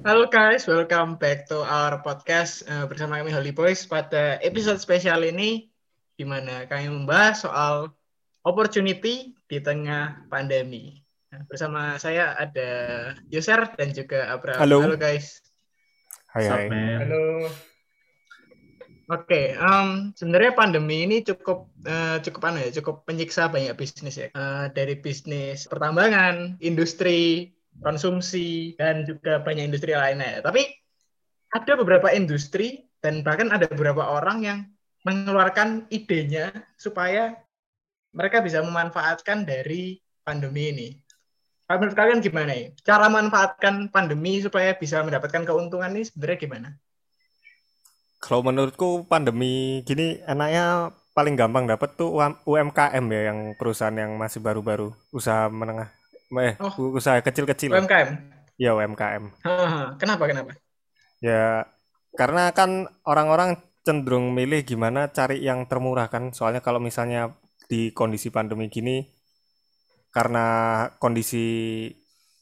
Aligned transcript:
Halo 0.00 0.32
guys, 0.32 0.64
welcome 0.64 1.20
back 1.20 1.44
to 1.52 1.60
our 1.60 2.00
podcast 2.00 2.64
uh, 2.72 2.88
bersama 2.88 3.20
kami 3.20 3.36
Holy 3.36 3.52
Boys. 3.52 3.84
Pada 3.84 4.40
episode 4.40 4.80
spesial 4.80 5.20
ini, 5.28 5.68
di 6.16 6.24
mana 6.24 6.64
kami 6.64 6.88
membahas 6.88 7.44
soal 7.44 7.92
opportunity 8.40 9.36
di 9.44 9.60
tengah 9.60 10.24
pandemi. 10.32 11.04
Nah, 11.28 11.44
bersama 11.44 12.00
saya 12.00 12.32
ada 12.32 12.70
Yoser 13.28 13.76
dan 13.76 13.92
juga 13.92 14.32
Abraham. 14.32 14.64
Halo. 14.64 14.78
Halo 14.88 14.96
guys. 14.96 15.44
Hai 16.32 16.48
hai. 16.48 16.64
Halo. 17.04 17.52
Oke, 19.12 19.52
um, 19.60 20.16
sebenarnya 20.16 20.56
pandemi 20.56 21.04
ini 21.04 21.20
cukup 21.20 21.68
uh, 21.84 22.16
cukup 22.24 22.48
ano 22.48 22.64
ya, 22.64 22.72
cukup 22.80 23.04
menyiksa 23.04 23.52
banyak 23.52 23.76
bisnis 23.76 24.16
ya. 24.16 24.32
Uh, 24.32 24.72
dari 24.72 24.96
bisnis 24.96 25.68
pertambangan, 25.68 26.56
industri, 26.64 27.52
konsumsi, 27.80 28.76
dan 28.76 29.04
juga 29.08 29.40
banyak 29.40 29.72
industri 29.72 29.96
lainnya. 29.96 30.44
Tapi 30.44 30.68
ada 31.50 31.72
beberapa 31.74 32.12
industri 32.14 32.86
dan 33.02 33.24
bahkan 33.26 33.50
ada 33.50 33.66
beberapa 33.66 34.04
orang 34.06 34.38
yang 34.44 34.58
mengeluarkan 35.02 35.88
idenya 35.88 36.52
supaya 36.76 37.40
mereka 38.12 38.44
bisa 38.44 38.60
memanfaatkan 38.60 39.48
dari 39.48 39.98
pandemi 40.22 40.70
ini. 40.70 40.88
Menurut 41.70 41.94
kalian 41.94 42.18
gimana 42.18 42.50
ya? 42.50 42.74
Cara 42.82 43.06
memanfaatkan 43.06 43.94
pandemi 43.94 44.42
supaya 44.42 44.74
bisa 44.74 45.06
mendapatkan 45.06 45.46
keuntungan 45.46 45.94
ini 45.94 46.02
sebenarnya 46.02 46.38
gimana? 46.42 46.68
Kalau 48.20 48.42
menurutku 48.42 49.06
pandemi 49.06 49.80
gini 49.86 50.18
enaknya 50.26 50.90
paling 51.14 51.38
gampang 51.38 51.70
dapat 51.70 51.94
tuh 51.94 52.10
UM- 52.10 52.42
UMKM 52.42 53.04
ya 53.14 53.22
yang 53.32 53.38
perusahaan 53.54 53.94
yang 53.94 54.18
masih 54.18 54.42
baru-baru, 54.42 54.92
usaha 55.14 55.46
menengah, 55.46 55.94
eh 56.38 56.54
Oh. 56.62 56.94
usaha 56.94 57.18
kecil-kecil. 57.18 57.74
UMKM. 57.74 58.08
Ya 58.60 58.70
UMKM. 58.76 59.24
Kenapa 59.98 60.24
kenapa? 60.30 60.50
Ya 61.18 61.66
karena 62.14 62.50
kan 62.54 62.86
orang-orang 63.06 63.58
cenderung 63.82 64.30
milih 64.36 64.62
gimana 64.62 65.10
cari 65.10 65.42
yang 65.42 65.66
termurah 65.66 66.06
kan. 66.12 66.30
Soalnya 66.30 66.62
kalau 66.62 66.78
misalnya 66.78 67.34
di 67.70 67.90
kondisi 67.94 68.30
pandemi 68.34 68.66
gini 68.70 69.02
karena 70.10 70.46
kondisi 70.98 71.46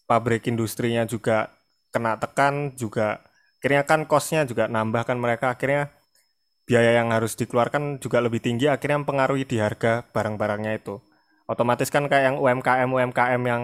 pabrik 0.09 0.49
industrinya 0.49 1.05
juga 1.05 1.53
kena 1.93 2.17
tekan 2.17 2.73
juga 2.81 3.21
akhirnya 3.61 3.85
kan 3.85 4.01
cost-nya 4.09 4.49
juga 4.49 4.65
nambah 4.73 5.05
kan 5.05 5.21
mereka 5.21 5.53
akhirnya 5.53 5.93
biaya 6.65 7.01
yang 7.01 7.13
harus 7.13 7.37
dikeluarkan 7.37 8.01
juga 8.01 8.21
lebih 8.25 8.41
tinggi 8.41 8.69
akhirnya 8.69 9.05
mempengaruhi 9.05 9.45
di 9.49 9.57
harga 9.61 10.05
barang-barangnya 10.13 10.73
itu. 10.81 10.97
Otomatis 11.49 11.89
kan 11.89 12.05
kayak 12.05 12.25
yang 12.29 12.37
UMKM 12.37 12.89
UMKM 12.93 13.43
yang 13.49 13.63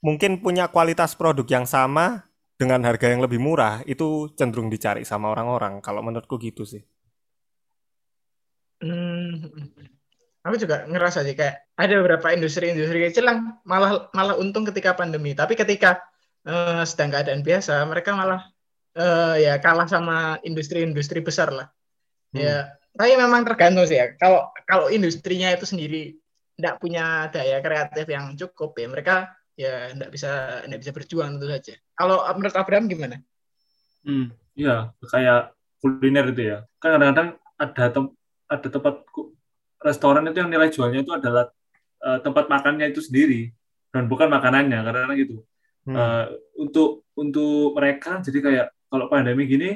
mungkin 0.00 0.40
punya 0.40 0.72
kualitas 0.72 1.12
produk 1.12 1.44
yang 1.44 1.66
sama 1.68 2.24
dengan 2.58 2.82
harga 2.82 3.12
yang 3.12 3.22
lebih 3.22 3.38
murah 3.38 3.84
itu 3.84 4.32
cenderung 4.34 4.72
dicari 4.72 5.04
sama 5.04 5.30
orang-orang 5.30 5.84
kalau 5.84 6.00
menurutku 6.00 6.40
gitu 6.40 6.64
sih. 6.64 6.82
Hmm, 8.80 9.52
aku 10.42 10.56
juga 10.58 10.86
ngerasa 10.88 11.26
sih 11.26 11.34
kayak 11.36 11.76
ada 11.76 11.94
beberapa 11.98 12.30
industri-industri 12.32 13.10
kecil 13.10 13.26
yang 13.26 13.58
malah 13.68 14.08
malah 14.16 14.34
untung 14.38 14.64
ketika 14.66 14.94
pandemi, 14.94 15.34
tapi 15.36 15.54
ketika 15.54 16.02
eh, 16.46 16.82
sedang 16.88 17.14
keadaan 17.14 17.42
biasa 17.44 17.84
mereka 17.84 18.14
malah 18.16 18.48
eh, 18.96 19.44
ya 19.44 19.52
kalah 19.60 19.86
sama 19.86 20.40
industri-industri 20.40 21.20
besar 21.20 21.52
lah. 21.52 21.68
Hmm. 22.34 22.42
Ya, 22.42 22.56
tapi 22.94 23.14
memang 23.14 23.44
tergantung 23.46 23.86
sih 23.86 23.98
ya. 23.98 24.14
Kalau 24.18 24.50
kalau 24.66 24.90
industrinya 24.90 25.50
itu 25.54 25.66
sendiri 25.66 26.18
tidak 26.58 26.74
punya 26.82 27.30
daya 27.30 27.62
kreatif 27.62 28.06
yang 28.10 28.34
cukup 28.34 28.74
ya 28.74 28.86
mereka 28.90 29.16
ya 29.54 29.94
tidak 29.94 30.10
bisa 30.10 30.30
tidak 30.66 30.78
bisa 30.82 30.92
berjuang 30.94 31.28
tentu 31.38 31.46
saja. 31.46 31.74
Kalau 31.94 32.18
menurut 32.34 32.56
Abraham 32.58 32.90
gimana? 32.90 33.16
Hmm, 34.02 34.34
iya, 34.58 34.90
kayak 35.06 35.54
kuliner 35.78 36.26
itu 36.34 36.42
ya. 36.54 36.58
Kan 36.82 36.98
kadang-kadang 36.98 37.28
ada 37.58 37.84
tem 37.94 38.04
ada 38.50 38.68
tempat 38.70 38.94
restoran 39.82 40.26
itu 40.26 40.38
yang 40.42 40.50
nilai 40.50 40.70
jualnya 40.70 41.06
itu 41.06 41.12
adalah 41.14 41.50
eh, 42.02 42.18
tempat 42.26 42.50
makannya 42.50 42.90
itu 42.90 43.02
sendiri 43.02 43.54
dan 43.94 44.10
bukan 44.10 44.26
makanannya 44.26 44.78
karena 44.82 45.14
gitu. 45.14 45.46
Hmm. 45.86 45.94
Eh, 45.94 46.26
untuk 46.58 47.06
untuk 47.14 47.78
mereka 47.78 48.18
jadi 48.22 48.38
kayak 48.38 48.66
kalau 48.90 49.06
pandemi 49.06 49.46
gini 49.46 49.70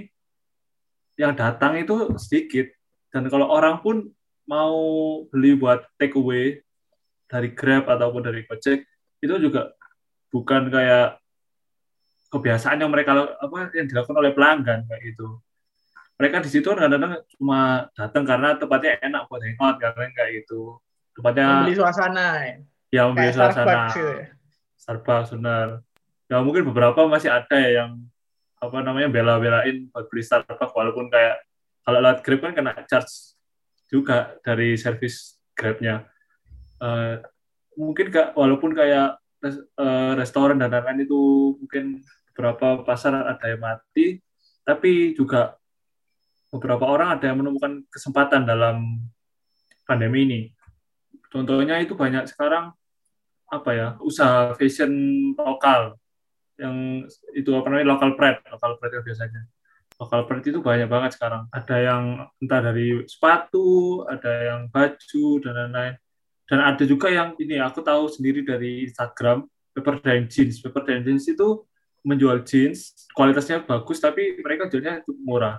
yang 1.18 1.34
datang 1.38 1.78
itu 1.78 2.14
sedikit 2.18 2.70
dan 3.14 3.28
kalau 3.30 3.50
orang 3.50 3.78
pun 3.82 4.10
mau 4.48 4.78
beli 5.30 5.54
buat 5.54 5.86
take 5.98 6.18
away 6.18 6.62
dari 7.32 7.56
Grab 7.56 7.88
ataupun 7.88 8.20
dari 8.28 8.44
Gojek 8.44 8.84
itu 9.24 9.34
juga 9.40 9.72
bukan 10.28 10.68
kayak 10.68 11.16
kebiasaan 12.28 12.84
yang 12.84 12.92
mereka 12.92 13.16
apa 13.40 13.72
yang 13.72 13.88
dilakukan 13.88 14.16
oleh 14.20 14.36
pelanggan 14.36 14.84
kayak 14.84 15.00
gitu. 15.12 15.40
Mereka 16.20 16.44
di 16.44 16.50
situ 16.52 16.68
kadang-kadang 16.68 17.24
cuma 17.40 17.88
datang 17.96 18.24
karena 18.28 18.60
tempatnya 18.60 19.00
enak 19.00 19.22
buat 19.32 19.40
hangout 19.40 19.76
karena 19.80 20.12
kayak 20.12 20.44
gitu. 20.44 20.76
Tempatnya 21.16 21.64
Membeli 21.64 21.76
suasana 21.76 22.26
ya. 22.44 22.56
ya 22.92 23.02
membeli 23.08 23.32
Kayak 23.32 23.36
suasana. 23.36 23.52
Starbucks 23.64 23.94
gitu 23.96 24.12
ya. 24.12 24.26
Starbucks 24.76 25.28
benar. 25.40 25.68
Ya 26.28 26.36
mungkin 26.44 26.62
beberapa 26.68 27.00
masih 27.08 27.32
ada 27.32 27.56
ya 27.56 27.70
yang 27.84 28.00
apa 28.60 28.78
namanya 28.84 29.08
bela-belain 29.08 29.88
buat 29.88 30.06
beli 30.08 30.22
Starbucks 30.24 30.72
walaupun 30.76 31.08
kayak 31.08 31.40
kalau 31.82 31.98
lewat 31.98 32.20
Grab 32.20 32.40
kan 32.44 32.52
kena 32.54 32.72
charge 32.86 33.36
juga 33.88 34.36
dari 34.44 34.76
servis 34.76 35.36
Grabnya. 35.52 36.11
Eh, 36.82 37.14
mungkin 37.78 38.10
kak 38.10 38.34
walaupun 38.34 38.74
kayak 38.74 39.22
res- 39.38 39.62
eh, 39.78 40.12
restoran 40.18 40.58
dan 40.58 40.74
lain-lain 40.74 41.06
itu 41.06 41.20
mungkin 41.62 42.02
beberapa 42.32 42.82
pasar 42.82 43.14
ada 43.22 43.46
yang 43.46 43.62
mati, 43.62 44.18
tapi 44.66 45.14
juga 45.14 45.54
beberapa 46.50 46.84
orang 46.90 47.16
ada 47.16 47.30
yang 47.30 47.38
menemukan 47.38 47.86
kesempatan 47.86 48.42
dalam 48.42 49.06
pandemi 49.86 50.26
ini. 50.26 50.40
Contohnya 51.30 51.80
itu 51.80 51.94
banyak 51.94 52.28
sekarang 52.28 52.74
apa 53.52 53.70
ya 53.76 53.88
usaha 54.00 54.56
fashion 54.56 54.92
lokal 55.36 55.96
yang 56.56 57.04
itu 57.36 57.52
apa 57.52 57.68
namanya 57.68 57.88
local 57.96 58.16
pride 58.16 58.40
local 58.50 58.76
pride 58.80 58.94
ya 58.98 59.02
biasanya. 59.06 59.42
Local 60.00 60.26
pride 60.26 60.50
itu 60.50 60.58
banyak 60.58 60.88
banget 60.90 61.14
sekarang. 61.14 61.46
Ada 61.54 61.76
yang 61.78 62.04
entah 62.42 62.60
dari 62.60 63.06
sepatu 63.06 64.02
ada 64.08 64.32
yang 64.50 64.60
baju 64.72 65.26
dan 65.40 65.52
lain-lain 65.56 65.94
dan 66.50 66.58
ada 66.62 66.82
juga 66.82 67.08
yang 67.08 67.38
ini 67.38 67.58
aku 67.62 67.80
tahu 67.80 68.10
sendiri 68.10 68.42
dari 68.42 68.86
Instagram 68.86 69.46
paper 69.72 70.02
dye 70.02 70.26
jeans. 70.28 70.60
Paper 70.60 70.82
dye 70.84 71.00
jeans 71.02 71.24
itu 71.30 71.64
menjual 72.02 72.42
jeans 72.42 73.06
kualitasnya 73.14 73.62
bagus 73.62 74.02
tapi 74.02 74.42
mereka 74.42 74.66
jualnya 74.66 75.00
cukup 75.06 75.22
murah. 75.22 75.56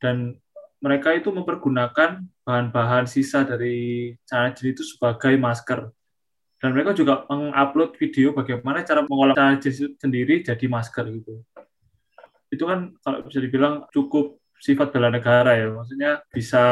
Dan 0.00 0.36
mereka 0.80 1.16
itu 1.16 1.32
mempergunakan 1.32 2.24
bahan-bahan 2.44 3.08
sisa 3.08 3.44
dari 3.44 4.12
celana 4.24 4.52
jeans 4.52 4.80
itu 4.80 4.82
sebagai 4.84 5.36
masker. 5.36 5.88
Dan 6.60 6.72
mereka 6.72 6.96
juga 6.96 7.28
mengupload 7.28 8.00
video 8.00 8.32
bagaimana 8.32 8.80
cara 8.80 9.04
mengolah 9.04 9.36
celana 9.36 9.60
jeans 9.60 9.80
sendiri 10.00 10.40
jadi 10.40 10.64
masker 10.66 11.04
gitu. 11.20 11.44
Itu 12.48 12.64
kan 12.64 12.96
kalau 13.04 13.22
bisa 13.28 13.38
dibilang 13.38 13.86
cukup 13.92 14.40
sifat 14.58 14.96
bela 14.96 15.12
negara 15.12 15.60
ya, 15.60 15.68
maksudnya 15.68 16.24
bisa 16.32 16.64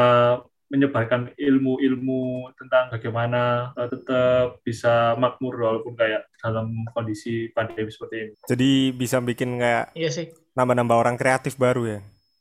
menyebarkan 0.73 1.37
ilmu-ilmu 1.37 2.49
tentang 2.57 2.89
bagaimana 2.89 3.71
eh, 3.77 3.87
tetap 3.93 4.57
bisa 4.65 5.13
makmur 5.15 5.53
walaupun 5.53 5.93
kayak 5.93 6.25
dalam 6.41 6.73
kondisi 6.91 7.53
pandemi 7.53 7.93
seperti 7.93 8.15
ini. 8.17 8.31
Jadi 8.49 8.71
bisa 8.91 9.21
bikin 9.21 9.61
kayak 9.61 9.93
Iya 9.93 10.09
sih. 10.09 10.25
nambah-nambah 10.57 10.97
orang 10.97 11.15
kreatif 11.15 11.61
baru 11.61 11.85
ya. 11.85 11.99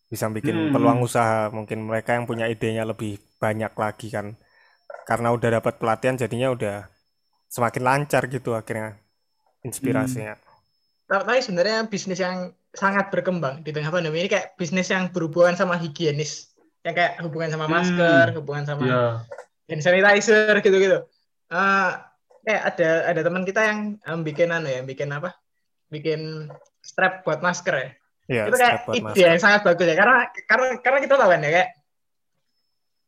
Bisa 0.09 0.33
bikin 0.33 0.57
Hmm. 0.57 0.73
peluang 0.73 1.05
usaha. 1.05 1.53
Mungkin 1.53 1.85
mereka 1.85 2.17
yang 2.17 2.25
punya 2.25 2.49
idenya 2.49 2.89
lebih 2.89 3.21
banyak 3.37 3.73
lagi 3.77 4.09
kan. 4.09 4.33
Karena 5.05 5.33
udah 5.33 5.61
dapat 5.61 5.77
pelatihan 5.77 6.17
jadinya 6.17 6.53
udah 6.53 6.77
semakin 7.49 7.83
lancar 7.85 8.29
gitu 8.29 8.57
akhirnya 8.57 8.97
inspirasinya. 9.61 10.37
Tapi 11.05 11.45
sebenarnya 11.45 11.85
bisnis 11.89 12.17
yang 12.17 12.49
sangat 12.73 13.13
berkembang 13.13 13.61
di 13.61 13.69
tengah 13.69 13.93
pandemi 13.93 14.25
ini 14.25 14.33
kayak 14.33 14.57
bisnis 14.57 14.89
yang 14.89 15.13
berhubungan 15.13 15.53
sama 15.53 15.77
higienis. 15.77 16.52
Yang 16.83 16.95
kayak 16.99 17.13
hubungan 17.23 17.51
sama 17.51 17.67
Hmm. 17.67 17.75
masker, 17.79 18.27
hubungan 18.35 18.65
sama 18.67 18.85
Iya. 18.85 19.03
hand 19.71 19.83
sanitizer 19.83 20.55
gitu-gitu. 20.59 20.99
Eh, 21.49 21.91
kayak 22.43 22.63
ada 22.75 22.91
ada 23.09 23.21
teman 23.23 23.47
kita 23.47 23.61
yang 23.63 23.79
em, 24.03 24.21
bikin 24.21 24.51
anu 24.51 24.67
ya, 24.67 24.83
bikin 24.83 25.09
apa? 25.11 25.31
Bikin 25.89 26.51
strap 26.83 27.23
buat 27.23 27.39
masker 27.39 27.75
ya. 27.75 27.89
Iya, 28.27 28.43
itu 28.51 28.57
kayak 28.57 28.73
strap 28.75 28.83
buat 28.89 28.95
ide 28.99 29.05
masker. 29.07 29.27
yang 29.31 29.39
sangat 29.39 29.61
bagus 29.63 29.87
ya 29.87 29.95
karena 29.95 30.17
karena 30.47 30.67
karena 30.81 30.99
kita 30.99 31.15
tahu 31.15 31.31
kan 31.31 31.41
ya 31.43 31.51
kayak 31.53 31.69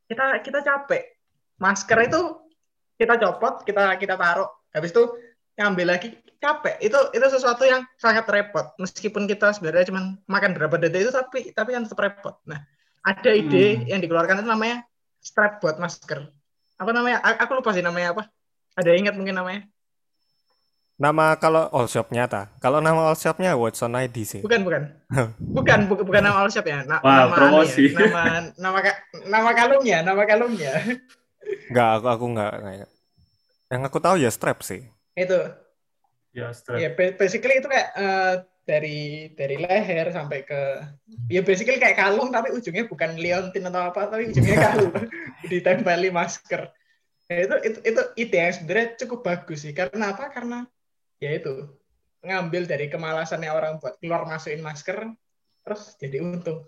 kita 0.05 0.25
kita 0.45 0.59
capek 0.61 1.03
masker 1.57 1.99
itu 2.05 2.21
kita 2.95 3.15
copot 3.17 3.55
kita 3.65 3.97
kita 3.97 4.15
taruh 4.15 4.51
habis 4.71 4.93
itu 4.93 5.03
ngambil 5.57 5.97
lagi 5.97 6.09
capek 6.39 6.77
itu 6.83 6.99
itu 7.15 7.27
sesuatu 7.31 7.65
yang 7.65 7.87
sangat 7.97 8.27
repot 8.29 8.75
meskipun 8.77 9.25
kita 9.25 9.55
sebenarnya 9.57 9.89
cuma 9.89 10.19
makan 10.29 10.53
berapa 10.53 10.77
detik 10.77 11.09
itu 11.09 11.13
tapi 11.15 11.39
tapi 11.57 11.71
kan 11.73 11.89
tetap 11.89 12.01
repot 12.05 12.37
nah 12.45 12.61
ada 13.05 13.31
ide 13.31 13.67
Hmm. 13.77 13.85
yang 13.87 14.01
dikeluarkan 14.01 14.41
itu 14.41 14.49
namanya 14.49 14.89
strap 15.21 15.61
buat 15.61 15.77
masker 15.77 16.33
apa 16.75 16.91
namanya 16.91 17.21
A- 17.21 17.39
aku 17.39 17.55
lupa 17.55 17.71
sih 17.71 17.81
namanya 17.81 18.13
apa 18.13 18.23
ada 18.75 18.89
yang 18.89 19.07
ingat 19.07 19.15
mungkin 19.15 19.37
namanya 19.37 19.69
Nama 20.95 21.35
kalau 21.35 21.67
all 21.75 21.91
shopnya 21.91 22.31
ta? 22.31 22.55
Kalau 22.63 22.79
nama 22.79 23.11
all 23.11 23.19
shopnya 23.19 23.59
Watson 23.59 23.99
ID 23.99 24.17
sih. 24.23 24.41
Bukan, 24.41 24.63
bukan. 24.63 24.95
Bukan, 25.59 25.91
bukan, 25.91 26.05
bukan 26.07 26.23
nama 26.23 26.39
all 26.39 26.55
shop 26.55 26.63
ya. 26.63 26.87
Na 26.87 27.03
Wah, 27.03 27.27
nama 27.27 27.35
promosi. 27.35 27.91
anu 27.91 27.99
ya. 27.99 28.07
Nama 28.07 28.23
nama 28.55 28.79
ka- 28.79 29.01
nama 29.27 29.51
kalungnya, 29.53 29.99
nama 30.07 30.23
kalungnya. 30.23 30.71
Enggak, 31.67 31.89
aku 31.99 32.07
aku 32.07 32.25
enggak 32.31 32.53
kayak. 32.63 32.89
Yang 33.75 33.83
aku 33.91 33.99
tahu 33.99 34.17
ya 34.23 34.31
strap 34.31 34.63
sih. 34.63 34.87
itu. 35.15 35.39
Ya, 36.31 36.55
strap. 36.55 36.79
Ya, 36.79 36.95
ba- 36.95 37.15
basically 37.19 37.59
itu 37.59 37.67
kayak 37.67 37.89
eh, 37.95 38.35
dari 38.65 39.29
dari 39.37 39.61
leher 39.61 40.09
sampai 40.09 40.41
ke 40.49 40.61
ya 41.29 41.45
basically 41.45 41.77
kayak 41.77 42.01
kalung 42.01 42.33
tapi 42.33 42.49
ujungnya 42.49 42.89
bukan 42.89 43.13
liontin 43.21 43.69
atau 43.69 43.93
apa 43.93 44.09
tapi 44.09 44.33
ujungnya 44.33 44.57
kalung 44.57 44.93
ditempeli 45.53 46.09
masker. 46.09 46.73
Ya, 47.29 47.45
itu 47.45 47.57
itu 47.65 47.79
itu 47.85 48.03
ide 48.21 48.37
yang 48.37 48.55
sebenarnya 48.57 48.89
cukup 49.05 49.21
bagus 49.25 49.65
sih. 49.65 49.73
Karena 49.77 50.13
apa? 50.17 50.29
Karena 50.33 50.65
ya 51.21 51.31
itu 51.33 51.77
ngambil 52.25 52.65
dari 52.65 52.89
kemalasannya 52.89 53.53
orang 53.53 53.73
buat 53.81 54.01
keluar 54.01 54.25
masukin 54.25 54.65
masker 54.65 55.13
terus 55.65 55.97
jadi 56.01 56.25
untung. 56.25 56.65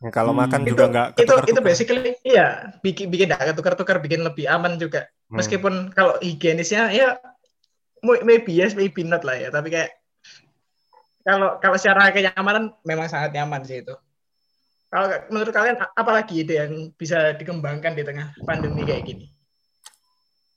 Yang 0.00 0.12
Kalau 0.12 0.32
Hmm. 0.32 0.40
makan 0.44 0.60
itu 0.64 0.68
juga 0.72 0.84
enggak 0.88 1.06
itu 1.12 1.20
itu 1.20 1.24
ketukar-tukar. 1.32 1.64
basically 1.64 2.10
iya 2.24 2.46
bikin 2.80 3.08
bikin 3.12 3.28
nggak 3.32 3.52
ketukar-tukar 3.52 3.96
bikin 4.00 4.20
lebih 4.24 4.48
aman 4.48 4.76
juga 4.80 5.08
Hmm. 5.28 5.40
meskipun 5.40 5.74
kalau 5.92 6.16
higienisnya 6.20 6.92
ya 6.92 7.16
maybe 8.04 8.52
yes 8.52 8.76
maybe 8.76 9.00
not 9.00 9.24
lah 9.24 9.36
ya 9.36 9.48
tapi 9.48 9.72
kayak 9.72 9.92
kalau 11.24 11.56
kalau 11.58 11.76
secara 11.80 12.12
kenyamanan 12.12 12.76
memang 12.84 13.08
sangat 13.08 13.32
nyaman 13.32 13.64
sih 13.64 13.80
itu 13.80 13.96
kalau 14.92 15.10
menurut 15.32 15.50
kalian 15.50 15.80
apalagi 15.96 16.44
ide 16.44 16.54
yang 16.60 16.72
bisa 16.94 17.34
dikembangkan 17.34 17.96
di 17.96 18.04
tengah 18.06 18.30
pandemi 18.46 18.86
kayak 18.86 19.02
gini 19.08 19.34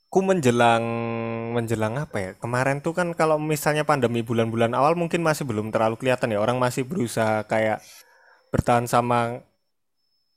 Ku 0.08 0.24
menjelang 0.24 0.84
menjelang 1.52 2.00
apa 2.00 2.18
ya? 2.18 2.32
Kemarin 2.40 2.80
tuh 2.80 2.96
kan 2.96 3.12
kalau 3.12 3.36
misalnya 3.36 3.84
pandemi 3.84 4.24
bulan-bulan 4.24 4.72
awal 4.72 4.96
mungkin 4.96 5.20
masih 5.20 5.44
belum 5.44 5.68
terlalu 5.68 6.00
kelihatan 6.00 6.32
ya. 6.32 6.40
Orang 6.40 6.64
masih 6.64 6.88
berusaha 6.88 7.44
kayak 7.44 7.84
bertahan 8.48 8.88
sama 8.88 9.44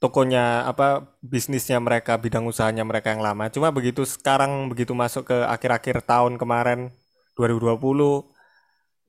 tokonya 0.02 0.66
apa 0.66 1.06
bisnisnya 1.22 1.78
mereka, 1.78 2.18
bidang 2.18 2.50
usahanya 2.50 2.82
mereka 2.82 3.14
yang 3.14 3.22
lama. 3.22 3.46
Cuma 3.46 3.70
begitu 3.70 4.02
sekarang 4.02 4.66
begitu 4.66 4.90
masuk 4.90 5.30
ke 5.30 5.38
akhir-akhir 5.46 6.02
tahun 6.02 6.34
kemarin 6.34 6.90
2020 7.38 8.39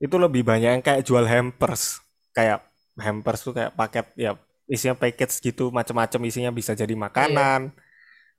itu 0.02 0.16
lebih 0.18 0.42
banyak 0.42 0.70
yang 0.78 0.82
kayak 0.82 1.06
jual 1.06 1.22
hampers. 1.22 2.02
Kayak 2.34 2.66
hampers 2.98 3.40
tuh 3.46 3.54
kayak 3.54 3.72
paket 3.72 4.06
ya 4.18 4.34
isinya 4.66 4.98
package 4.98 5.38
gitu 5.38 5.70
macam-macam 5.70 6.20
isinya 6.26 6.50
bisa 6.50 6.74
jadi 6.74 6.92
makanan. 6.92 7.70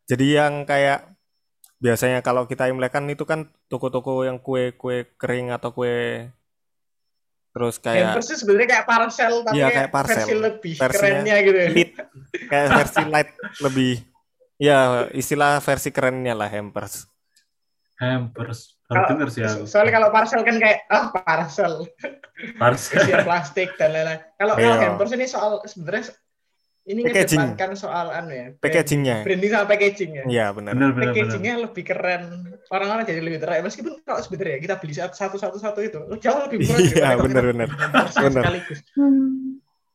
Jadi 0.03 0.35
yang 0.35 0.67
kayak 0.67 1.07
biasanya 1.79 2.19
kalau 2.19 2.43
kita 2.47 2.67
Imlek 2.67 2.91
kan 2.91 3.03
itu 3.07 3.23
kan 3.23 3.47
toko-toko 3.67 4.23
yang 4.23 4.39
kue-kue 4.39 5.07
kering 5.15 5.51
atau 5.51 5.71
kue 5.71 6.27
terus 7.53 7.77
kayak 7.77 8.17
hampers 8.17 8.27
itu 8.33 8.35
sebenarnya 8.41 8.67
kayak 8.71 8.85
parcel 8.89 9.33
tapi 9.45 9.53
Iya, 9.53 9.65
kayak, 9.67 9.75
kayak 9.77 9.91
parcel. 9.93 10.15
versi 10.17 10.33
lebih 10.33 10.73
Versinya 10.73 10.89
kerennya 10.97 11.35
gitu 11.45 11.57
ya. 11.59 11.69
lit 11.69 11.91
kayak 12.49 12.67
versi 12.73 13.01
light 13.05 13.29
lebih 13.61 13.91
ya 14.57 14.79
istilah 15.13 15.53
versi 15.61 15.89
kerennya 15.93 16.33
lah 16.33 16.49
hampers 16.49 17.05
Hampers. 17.93 18.73
Kalau- 18.95 19.29
sih 19.29 19.41
aku. 19.41 19.63
soalnya 19.65 19.93
kalau 19.93 20.09
parcel 20.09 20.41
kan 20.41 20.55
kayak 20.55 20.79
ah 20.87 21.05
parcel 21.11 21.73
Parcel. 22.53 22.97
isian 22.99 23.23
plastik 23.23 23.69
dan 23.75 23.89
lain-lain. 23.89 24.19
Kalau 24.33 24.53
Iya. 24.53 24.63
kalau 24.63 24.77
hampers 24.83 25.11
ini 25.11 25.25
soal 25.25 25.51
sebenarnya 25.63 26.03
ini 26.83 26.99
Packaging. 27.01 27.39
ngedepankan 27.39 27.71
soal 27.73 28.11
anu 28.11 28.31
ya. 28.31 28.47
packagingnya 28.57 29.23
Branding 29.23 29.49
sama 29.49 29.65
packaging 29.65 30.11
ya. 30.13 30.23
iya 30.27 30.45
benar 30.51 30.75
bener. 30.75 30.91
Packagingnya 31.07 31.53
lebih 31.61 31.83
keren. 31.83 32.23
Orang-orang 32.67 33.03
jadi 33.03 33.21
lebih 33.21 33.39
tertarik. 33.39 33.63
Meskipun 33.63 34.03
kalau 34.03 34.19
sebenarnya 34.19 34.59
kita 34.59 34.75
beli 34.75 34.93
satu 34.93 35.15
satu 35.33 35.55
satu 35.55 35.79
itu 35.79 35.95
jauh 36.17 36.39
lebih 36.43 36.57
murah. 36.61 36.79
Iya, 36.81 37.09
beli 37.15 37.33
hampers 37.79 38.15
Bener. 38.17 38.43
Sekaligus. 38.43 38.79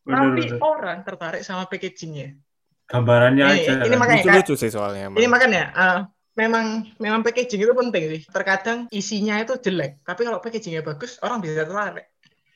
Bener, 0.01 0.17
Tapi 0.25 0.41
bener. 0.41 0.59
orang 0.59 0.99
tertarik 1.03 1.43
sama 1.43 1.69
packagingnya. 1.69 2.29
Gambarannya 2.89 3.45
Ini- 3.45 3.53
aja. 3.61 3.73
ini 3.77 3.85
kan. 3.87 3.99
makanya- 3.99 4.25
lucu-lucu 4.25 4.55
sih 4.57 4.71
soalnya. 4.71 5.13
Ini 5.13 5.29
makanya 5.29 5.63
eh, 5.69 5.99
memang 6.39 6.87
memang 7.03 7.27
packaging 7.27 7.67
itu 7.67 7.75
penting 7.75 8.05
sih. 8.15 8.23
Terkadang 8.31 8.87
isinya 8.95 9.43
itu 9.43 9.59
jelek, 9.59 10.07
tapi 10.07 10.23
kalau 10.23 10.39
packagingnya 10.39 10.87
bagus, 10.87 11.19
orang 11.27 11.43
bisa 11.43 11.67
tertarik. 11.67 12.07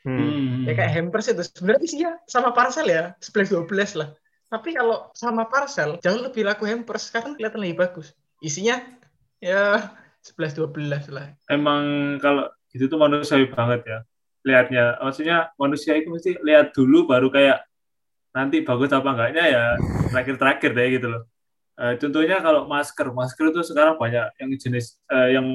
Hmm. 0.06 0.18
Hmm. 0.18 0.62
Ya 0.66 0.72
kayak 0.78 0.92
hampers 0.94 1.26
itu 1.30 1.42
sebenarnya 1.42 1.82
isinya 1.82 2.10
sama 2.30 2.54
parcel 2.54 2.86
ya, 2.86 3.18
11 3.18 3.66
12 3.66 3.98
lah. 3.98 4.14
Tapi 4.46 4.76
kalau 4.76 5.10
sama 5.18 5.50
parcel 5.50 5.98
jauh 5.98 6.20
lebih 6.22 6.46
laku 6.46 6.70
hampers 6.70 7.10
karena 7.10 7.34
kelihatan 7.34 7.58
lebih 7.58 7.82
bagus. 7.82 8.14
Isinya 8.38 8.78
ya 9.42 9.90
11 10.22 10.54
12 10.54 11.10
lah. 11.10 11.34
Emang 11.50 12.16
kalau 12.22 12.46
gitu 12.70 12.86
tuh 12.86 12.98
manusiawi 13.02 13.50
banget 13.50 13.80
ya. 13.88 13.98
Lihatnya. 14.46 15.02
Maksudnya 15.02 15.50
manusia 15.58 15.98
itu 15.98 16.12
mesti 16.12 16.38
lihat 16.42 16.76
dulu 16.76 17.10
baru 17.10 17.32
kayak 17.32 17.64
nanti 18.32 18.64
bagus 18.64 18.90
apa 18.92 19.08
enggaknya 19.12 19.44
ya 19.44 19.64
terakhir-terakhir 20.12 20.70
deh 20.76 20.88
gitu 21.00 21.06
loh. 21.10 21.22
Eh, 21.72 21.94
contohnya 21.96 22.36
kalau 22.44 22.68
masker, 22.68 23.08
masker 23.08 23.48
itu 23.48 23.60
sekarang 23.64 23.96
banyak 23.96 24.28
yang 24.36 24.50
jenis 24.60 25.00
eh, 25.08 25.40
yang 25.40 25.46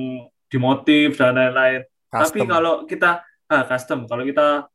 dimotif 0.49 1.13
dan 1.13 1.37
lain-lain. 1.37 1.85
Tapi 2.09 2.47
kalau 2.49 2.89
kita 2.89 3.21
ah, 3.51 3.63
custom, 3.69 4.09
kalau 4.09 4.25
kita 4.25 4.65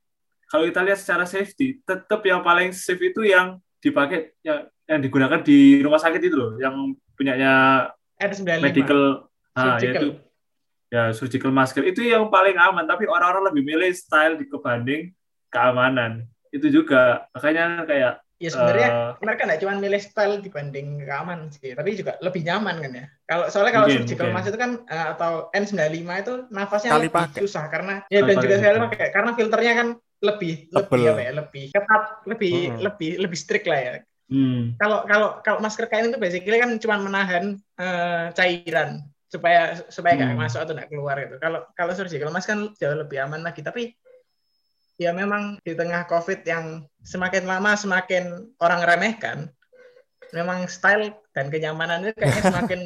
kalau 0.46 0.68
kita 0.68 0.80
lihat 0.84 1.00
secara 1.00 1.24
safety, 1.26 1.82
tetap 1.82 2.20
yang 2.22 2.44
paling 2.44 2.70
safe 2.70 3.00
itu 3.00 3.26
yang 3.26 3.58
dipakai 3.82 4.36
yang 4.44 4.68
yang 4.86 5.00
digunakan 5.00 5.40
di 5.42 5.80
rumah 5.82 5.98
sakit 5.98 6.20
itu 6.22 6.36
loh, 6.36 6.52
yang 6.60 6.94
punyanya 7.16 7.88
N95. 8.20 8.60
medical, 8.62 9.02
ah, 9.56 9.80
yaitu 9.82 10.14
ya 10.92 11.10
surgical 11.16 11.50
masker 11.50 11.82
itu 11.88 12.06
yang 12.06 12.30
paling 12.30 12.54
aman. 12.54 12.86
Tapi 12.86 13.10
orang-orang 13.10 13.50
lebih 13.50 13.66
milih 13.66 13.90
style 13.96 14.38
di 14.38 14.46
kebanding 14.46 15.10
keamanan. 15.50 16.22
Itu 16.54 16.70
juga 16.70 17.26
makanya 17.34 17.82
kayak 17.88 18.14
Ya 18.42 18.50
sebenarnya 18.50 18.88
eh, 18.90 19.10
mereka 19.22 19.40
nggak 19.46 19.60
cuma 19.62 19.72
milih 19.78 20.02
style 20.02 20.36
dibanding 20.42 20.86
keamanan 21.06 21.46
sih, 21.54 21.70
tapi 21.78 21.94
juga 21.94 22.18
lebih 22.18 22.42
nyaman 22.42 22.76
kan 22.82 22.90
ya. 22.90 23.06
Kalau 23.22 23.46
soalnya 23.46 23.72
kalau 23.78 23.88
surgical 23.88 24.28
mask 24.34 24.50
itu 24.50 24.58
kan 24.58 24.70
eh, 24.84 25.06
atau 25.14 25.32
N95 25.54 26.10
itu 26.26 26.32
nafasnya 26.50 26.90
Sekali 26.90 27.06
lebih 27.06 27.14
pakai. 27.22 27.40
susah 27.46 27.64
karena 27.70 27.94
ya 28.10 28.18
dan 28.26 28.36
juga 28.36 28.54
sekali 28.58 28.78
pakai 28.82 29.08
karena 29.14 29.30
filternya 29.38 29.72
kan 29.78 29.88
lebih 30.22 30.54
lebih 30.70 30.90
Tebel. 31.02 31.12
apa 31.14 31.22
ya 31.22 31.32
lebih 31.38 31.64
ketat 31.70 32.02
lebih 32.26 32.54
Hmm. 32.66 32.78
lebih 32.82 33.10
lebih 33.22 33.38
strict 33.38 33.66
lah 33.70 33.80
ya. 33.80 33.92
hmm, 34.26 34.60
Kalau 34.74 34.98
kalau 35.06 35.28
kalau 35.40 35.58
masker 35.62 35.86
kain 35.86 36.10
itu 36.10 36.18
basically 36.18 36.58
kan 36.58 36.70
cuma 36.82 36.98
menahan 36.98 37.44
eh, 37.78 38.26
cairan 38.34 39.06
supaya 39.30 39.80
supaya 39.88 40.12
nggak 40.18 40.34
Hmm. 40.34 40.42
masuk 40.44 40.60
atau 40.60 40.74
nggak 40.74 40.90
keluar 40.90 41.16
gitu. 41.22 41.36
Kalau 41.38 41.60
kalau 41.72 41.92
surgical 41.94 42.28
mask 42.28 42.50
kan 42.50 42.74
jauh 42.76 42.98
lebih 42.98 43.22
aman 43.22 43.40
lagi. 43.40 43.62
Tapi 43.62 43.94
ya 45.02 45.12
memang 45.12 45.58
di 45.66 45.74
tengah 45.74 46.06
COVID 46.06 46.46
yang 46.46 46.86
semakin 47.02 47.44
lama 47.44 47.74
semakin 47.74 48.54
orang 48.62 48.80
remehkan, 48.86 49.38
memang 50.30 50.64
style 50.70 51.12
dan 51.34 51.50
kenyamanan 51.50 52.06
itu 52.06 52.14
kayaknya 52.16 52.42
semakin 52.54 52.80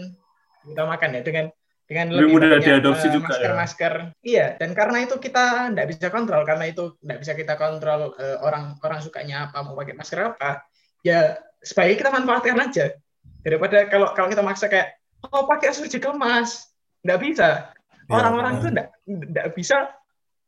diutamakan 0.64 1.10
ya 1.16 1.22
dengan 1.22 1.46
dengan 1.86 2.06
Lebih 2.18 2.30
mudah 2.34 2.48
banyak, 2.58 2.66
diadopsi 2.66 3.06
eh, 3.06 3.12
juga 3.14 3.30
ya. 3.30 3.30
masker-masker. 3.38 3.92
Iya, 4.26 4.46
dan 4.58 4.70
karena 4.74 5.06
itu 5.06 5.14
kita 5.22 5.70
nggak 5.70 5.86
bisa 5.86 6.10
kontrol 6.10 6.42
karena 6.42 6.64
itu 6.66 6.98
nggak 6.98 7.18
bisa 7.22 7.32
kita 7.38 7.54
kontrol 7.54 8.10
eh, 8.18 8.38
orang 8.42 8.74
orang 8.82 8.98
sukanya 8.98 9.46
apa 9.52 9.62
mau 9.62 9.78
pakai 9.78 9.94
masker 9.94 10.18
apa. 10.34 10.66
Ya 11.06 11.38
sebaiknya 11.62 11.96
kita 12.02 12.10
manfaatkan 12.10 12.58
aja 12.58 12.86
daripada 13.46 13.86
kalau 13.86 14.10
kalau 14.18 14.28
kita 14.32 14.42
maksa 14.42 14.66
kayak 14.66 14.98
oh 15.30 15.46
pakai 15.46 15.70
surgical 15.70 16.18
mask 16.18 16.74
nggak 17.06 17.20
bisa 17.22 17.70
Ya, 18.06 18.22
orang-orang 18.22 18.54
benar. 18.54 18.62
itu 18.62 18.68
nggak 18.70 18.88
nggak 19.34 19.48
bisa 19.58 19.76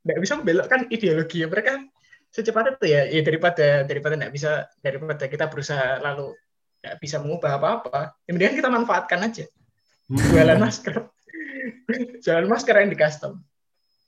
nggak 0.08 0.18
bisa 0.24 0.34
membelokkan 0.40 0.88
ideologi 0.88 1.44
mereka 1.44 1.84
secepat 2.32 2.80
itu 2.80 2.86
ya, 2.88 3.04
ya 3.08 3.20
daripada 3.20 3.84
daripada 3.84 4.14
nggak 4.16 4.32
bisa 4.32 4.64
daripada 4.80 5.24
kita 5.28 5.52
berusaha 5.52 6.00
lalu 6.00 6.32
nggak 6.80 6.96
bisa 6.96 7.20
mengubah 7.20 7.60
apa-apa 7.60 8.16
ya 8.24 8.30
mendingan 8.32 8.56
kita 8.56 8.70
manfaatkan 8.72 9.20
aja 9.20 9.44
jualan 10.08 10.56
masker 10.56 10.96
jualan 12.24 12.48
masker 12.48 12.74
yang 12.80 12.88
di 12.88 12.96
custom 12.96 13.44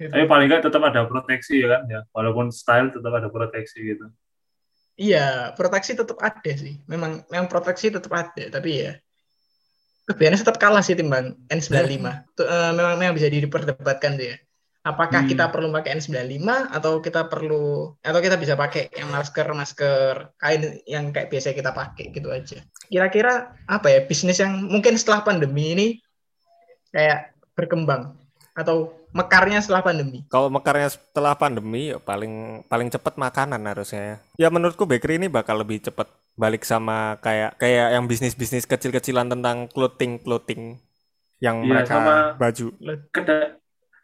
Gitu. 0.00 0.09
Tapi 0.16 0.25
paling 0.25 0.49
nggak 0.49 0.64
tetap 0.64 0.80
ada 0.80 1.04
proteksi 1.04 1.61
ya 1.61 1.76
kan 1.76 1.83
ya, 1.85 2.00
walaupun 2.16 2.49
style 2.49 2.88
tetap 2.88 3.12
ada 3.12 3.28
proteksi 3.28 3.85
gitu. 3.85 4.09
Iya, 4.97 5.52
proteksi 5.52 5.92
tetap 5.92 6.16
ada 6.25 6.52
sih. 6.57 6.80
Memang 6.88 7.21
memang 7.28 7.52
proteksi 7.52 7.92
tetap 7.92 8.09
ada, 8.09 8.45
tapi 8.49 8.80
ya 8.80 8.97
kelebihannya 10.09 10.40
tetap 10.40 10.57
kalah 10.57 10.80
sih 10.80 10.97
timbang 10.97 11.37
N95. 11.52 12.00
Tuh, 12.40 12.49
eh, 12.49 12.73
memang 12.73 12.97
memang 12.97 13.12
bisa 13.12 13.28
diperdebatkan 13.28 14.16
tuh 14.16 14.26
ya. 14.33 14.37
Apakah 14.81 15.23
Hmm. 15.23 15.29
kita 15.29 15.53
perlu 15.53 15.69
pakai 15.71 15.93
N95 15.93 16.41
atau 16.73 17.05
kita 17.05 17.29
perlu 17.29 17.93
atau 18.01 18.21
kita 18.25 18.41
bisa 18.41 18.57
pakai 18.57 18.89
yang 18.97 19.13
masker 19.13 19.45
masker 19.53 20.33
kain 20.41 20.81
yang 20.89 21.13
kayak 21.13 21.29
biasa 21.29 21.53
kita 21.53 21.77
pakai 21.77 22.09
gitu 22.09 22.33
aja. 22.33 22.65
Kira-kira 22.89 23.53
apa 23.69 23.93
ya 23.93 24.01
bisnis 24.09 24.41
yang 24.41 24.57
mungkin 24.57 24.97
setelah 24.97 25.21
pandemi 25.21 25.77
ini 25.77 25.87
kayak 26.91 27.37
berkembang 27.53 28.17
atau 28.57 28.97
mekarnya 29.13 29.61
setelah 29.61 29.85
pandemi? 29.85 30.25
Kalau 30.33 30.49
mekarnya 30.49 30.89
setelah 30.89 31.37
pandemi 31.37 31.93
ya 31.93 32.01
paling 32.01 32.65
paling 32.65 32.89
cepat 32.89 33.21
makanan 33.21 33.61
harusnya 33.61 34.01
ya. 34.01 34.17
Ya 34.41 34.49
menurutku 34.49 34.89
bakery 34.89 35.21
ini 35.21 35.29
bakal 35.29 35.61
lebih 35.61 35.85
cepat 35.85 36.09
balik 36.41 36.65
sama 36.65 37.21
kayak 37.21 37.61
kayak 37.61 38.01
yang 38.01 38.09
bisnis-bisnis 38.09 38.65
kecil-kecilan 38.65 39.29
tentang 39.29 39.69
clothing 39.69 40.17
clothing 40.25 40.81
yang 41.37 41.61
Iya, 41.61 41.69
mereka 41.69 41.93
sama- 42.01 42.33
baju. 42.41 42.67
Kedai 43.13 43.60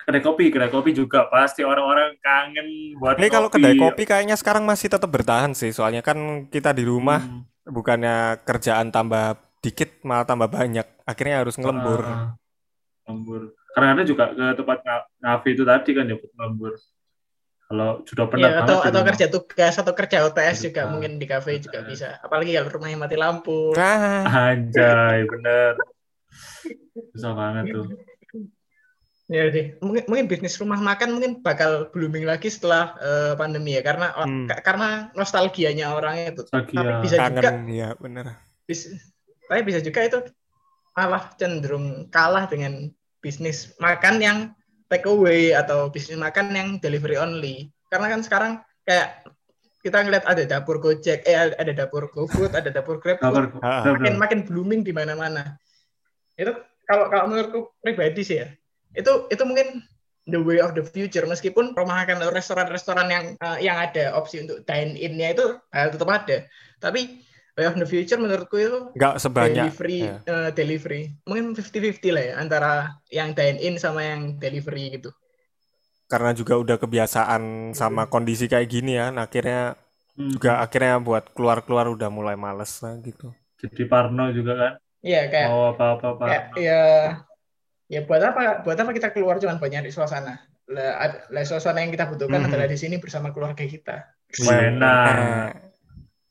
kedai 0.07 0.23
kopi, 0.23 0.45
kedai 0.49 0.71
kopi 0.71 0.91
juga 0.91 1.27
pasti 1.27 1.61
orang-orang 1.61 2.15
kangen 2.19 2.95
buat 2.95 3.19
Ini 3.19 3.27
kalau 3.27 3.51
kedai 3.51 3.75
kopi 3.75 4.07
kayaknya 4.07 4.39
sekarang 4.39 4.63
masih 4.63 4.87
tetap 4.87 5.11
bertahan 5.11 5.51
sih, 5.53 5.75
soalnya 5.75 6.01
kan 6.01 6.47
kita 6.47 6.71
di 6.71 6.87
rumah 6.87 7.19
Hmm. 7.19 7.43
bukannya 7.67 8.39
kerjaan 8.41 8.89
tambah 8.89 9.35
dikit 9.59 9.99
malah 10.01 10.23
tambah 10.23 10.47
banyak, 10.47 10.87
akhirnya 11.03 11.43
harus 11.43 11.59
ngelembur. 11.59 12.07
Ah, 12.07 12.39
lembur. 13.05 13.51
Karena 13.75 13.89
ada 13.93 14.03
juga 14.07 14.31
ke 14.31 14.55
tempat 14.55 14.79
ngafe 15.19 15.49
itu 15.51 15.67
tadi 15.67 15.91
kan 15.91 16.07
ya 16.07 16.15
buat 16.15 16.33
ngelembur. 16.33 16.73
Kalau 17.67 17.89
sudah 18.07 18.25
penat 18.31 18.39
Ya, 18.41 18.51
banget 18.55 18.63
atau 18.63 18.79
atau 18.79 18.91
rumah. 18.95 19.09
kerja 19.11 19.27
tugas 19.27 19.75
atau 19.75 19.91
kerja 19.93 20.17
OTS 20.23 20.59
juga 20.63 20.87
mungkin 20.87 21.19
di 21.19 21.27
kafe 21.27 21.59
juga 21.59 21.83
bisa. 21.83 22.23
Apalagi 22.23 22.55
kalau 22.55 22.71
rumahnya 22.71 22.95
mati 22.97 23.19
lampu. 23.19 23.75
Nah, 23.75 24.23
Anjay, 24.23 25.27
bener. 25.27 25.75
Susah 27.11 27.35
banget 27.35 27.75
tuh. 27.75 27.91
Ya 29.27 29.51
sih. 29.51 29.75
Mungkin, 29.83 30.07
mungkin 30.07 30.27
bisnis 30.31 30.55
rumah 30.63 30.79
makan 30.79 31.19
mungkin 31.19 31.43
bakal 31.43 31.91
booming 31.91 32.23
lagi 32.23 32.47
setelah 32.47 32.95
eh, 33.03 33.33
pandemi 33.35 33.75
ya 33.75 33.83
karena 33.83 34.15
Hmm. 34.15 34.47
ka- 34.47 34.63
karena 34.63 35.11
nostalgianya 35.19 35.91
orang 35.91 36.31
itu. 36.31 36.47
Lagi 36.55 36.75
Tapi 36.79 36.93
bisa 37.03 37.17
juga 37.19 37.51
kangen 37.51 37.67
ya 37.67 37.91
bener. 37.99 38.39
bis- 38.71 38.95
tapi 39.51 39.67
bisa 39.67 39.83
juga 39.83 40.07
itu 40.07 40.19
malah 40.95 41.35
cenderung 41.35 42.07
kalah 42.09 42.47
dengan 42.47 42.87
bisnis 43.19 43.75
makan 43.83 44.23
yang 44.23 44.39
take 44.87 45.07
away 45.07 45.51
atau 45.51 45.91
bisnis 45.91 46.15
makan 46.15 46.55
yang 46.55 46.69
delivery 46.79 47.19
only. 47.19 47.75
Karena 47.91 48.07
kan 48.15 48.23
sekarang 48.23 48.53
kayak 48.87 49.27
kita 49.83 50.03
ngeliat 50.03 50.23
ada 50.27 50.43
dapur 50.47 50.79
Gojek, 50.79 51.27
eh 51.27 51.51
ada 51.51 51.71
dapur 51.75 52.11
GoFood, 52.11 52.55
ada 52.55 52.71
dapur 52.71 52.99
GrabFood, 52.99 53.59
bener, 53.59 53.99
makin 53.99 54.15
makin 54.19 54.41
blooming 54.43 54.83
di 54.83 54.91
mana-mana. 54.91 55.59
Itu 56.35 56.55
kalau 56.87 57.07
kalau 57.07 57.27
menurutku 57.31 57.71
pribadi 57.79 58.23
sih 58.23 58.43
ya, 58.43 58.51
itu 58.99 59.13
itu 59.33 59.43
mungkin 59.49 59.69
the 60.27 60.41
way 60.43 60.59
of 60.59 60.75
the 60.75 60.83
future 60.83 61.23
meskipun 61.29 61.71
rumah 61.79 62.03
makan 62.03 62.19
atau 62.21 62.33
restoran-restoran 62.35 63.09
yang 63.15 63.25
eh, 63.39 63.59
yang 63.67 63.77
ada 63.79 64.17
opsi 64.19 64.43
untuk 64.45 64.65
dine 64.69 64.97
in-nya 64.99 65.29
itu 65.37 65.45
eh, 65.77 65.87
tetap 65.93 66.09
ada. 66.11 66.37
Tapi 66.83 67.01
way 67.57 67.67
of 67.71 67.77
the 67.81 67.87
future 67.89 68.19
menurutku 68.21 68.57
itu 68.61 68.79
Nggak 68.97 69.15
sebanyak. 69.23 69.71
delivery 69.71 70.01
ya. 70.01 70.15
eh, 70.27 70.51
delivery. 70.59 71.03
Mungkin 71.29 71.55
50-50 71.55 72.11
lah 72.17 72.25
ya 72.31 72.35
antara 72.43 72.71
yang 73.13 73.31
dine 73.39 73.59
in 73.63 73.75
sama 73.79 74.01
yang 74.05 74.23
delivery 74.43 74.99
gitu. 74.99 75.11
Karena 76.07 76.31
juga 76.39 76.55
udah 76.63 76.77
kebiasaan 76.83 77.43
sama 77.75 78.03
kondisi 78.07 78.47
kayak 78.47 78.69
gini 78.71 78.95
ya, 79.01 79.11
nah, 79.15 79.27
akhirnya 79.27 79.75
Hmm. 80.17 80.31
juga 80.35 80.51
akhirnya 80.65 80.95
buat 81.07 81.25
keluar-keluar 81.35 81.87
udah 81.95 82.09
mulai 82.19 82.37
males 82.39 82.73
lah 82.85 82.95
gitu. 83.03 83.35
Jadi 83.61 83.83
Parno 83.91 84.23
juga 84.37 84.53
kan. 84.63 84.73
Iya 85.07 85.19
kayak 85.33 85.51
Mau 85.51 85.61
apa-apa 85.71 86.09
Parno. 86.21 86.57
ya 86.57 86.63
ya 86.67 86.75
buat 87.87 88.23
apa 88.23 88.67
buat 88.67 88.75
apa 88.75 88.91
kita 88.91 89.15
keluar 89.15 89.39
cuman 89.39 89.63
buat 89.63 89.71
nyari 89.71 89.95
suasana. 89.95 90.43
Lah, 90.67 90.93
ad- 90.99 91.23
lah 91.31 91.45
suasana 91.47 91.87
yang 91.87 91.95
kita 91.95 92.11
butuhkan 92.11 92.43
Mhm. 92.43 92.49
adalah 92.51 92.67
di 92.67 92.75
sini 92.75 92.99
bersama 92.99 93.31
keluarga 93.31 93.63
kita. 93.63 94.11
Nah, 94.75 95.55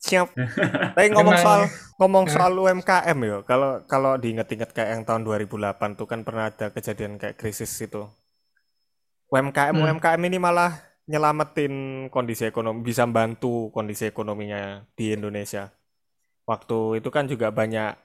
Siap. 0.06 0.38
Tapi 0.96 1.08
ngomong 1.16 1.38
soal 1.40 1.62
ngomong 1.98 2.26
soal 2.30 2.54
UMKM 2.54 3.18
yo, 3.26 3.38
kalau 3.42 3.82
kalau 3.90 4.20
diinget-inget 4.22 4.70
kayak 4.70 4.90
yang 4.94 5.04
tahun 5.08 5.26
2008 5.26 5.98
tuh 5.98 6.06
kan 6.06 6.22
pernah 6.22 6.54
ada 6.54 6.70
kejadian 6.70 7.18
kayak 7.18 7.40
krisis 7.40 7.74
itu. 7.82 8.06
UMKM 9.34 9.74
Hmm. 9.74 9.98
UMKM 9.98 10.22
ini 10.30 10.38
malah 10.38 10.78
nyelamatin 11.10 12.06
kondisi 12.14 12.46
ekonomi, 12.46 12.86
bisa 12.86 13.10
bantu 13.10 13.74
kondisi 13.74 14.06
ekonominya 14.06 14.86
di 14.94 15.14
Indonesia. 15.18 15.74
Waktu 16.46 17.02
itu 17.02 17.10
kan 17.10 17.26
juga 17.26 17.50
banyak 17.50 17.98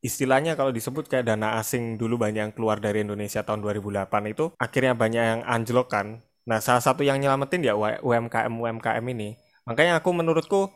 istilahnya 0.00 0.56
kalau 0.56 0.72
disebut 0.72 1.06
kayak 1.06 1.28
dana 1.28 1.60
asing 1.60 1.96
dulu 2.00 2.16
banyak 2.20 2.50
yang 2.50 2.54
keluar 2.56 2.80
dari 2.80 3.04
Indonesia 3.04 3.44
tahun 3.44 3.60
2008 3.60 4.32
itu 4.32 4.44
akhirnya 4.56 4.92
banyak 4.96 5.22
yang 5.22 5.40
anjlok 5.44 5.88
kan. 5.92 6.06
Nah, 6.48 6.58
salah 6.58 6.80
satu 6.80 7.04
yang 7.04 7.20
nyelamatin 7.20 7.60
ya 7.62 7.76
UMKM 7.76 8.50
UMKM 8.50 9.04
ini. 9.12 9.36
Makanya 9.68 10.00
aku 10.00 10.10
menurutku 10.16 10.72